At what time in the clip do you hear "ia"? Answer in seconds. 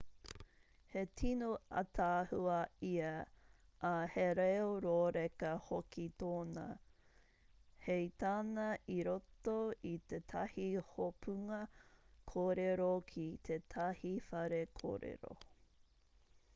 2.91-3.09